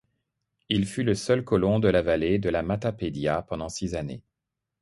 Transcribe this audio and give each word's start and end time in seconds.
Il 0.69 0.87
fut 0.87 1.03
le 1.03 1.13
seul 1.13 1.43
colon 1.43 1.77
de 1.79 1.87
la 1.87 2.01
vallée 2.01 2.39
de 2.39 2.49
la 2.49 2.63
Matapédia 2.63 3.43
pendant 3.43 3.69
six 3.69 3.93
années. 3.93 4.23